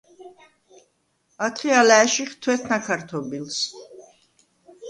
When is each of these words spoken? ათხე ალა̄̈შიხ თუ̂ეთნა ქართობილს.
ათხე 1.45 1.71
ალა̄̈შიხ 1.81 2.31
თუ̂ეთნა 2.41 2.77
ქართობილს. 2.85 3.59